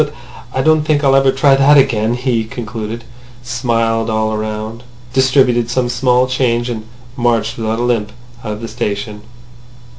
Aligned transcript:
"But 0.03 0.15
I 0.51 0.63
don't 0.63 0.81
think 0.81 1.03
I'll 1.03 1.15
ever 1.15 1.29
try 1.31 1.55
that 1.55 1.77
again," 1.77 2.15
he 2.15 2.43
concluded; 2.45 3.03
smiled 3.43 4.09
all 4.09 4.35
round; 4.35 4.81
distributed 5.13 5.69
some 5.69 5.89
small 5.89 6.25
change, 6.25 6.71
and 6.71 6.85
marched 7.15 7.55
without 7.55 7.77
a 7.77 7.83
limp 7.83 8.11
out 8.43 8.53
of 8.53 8.61
the 8.61 8.67
station. 8.67 9.21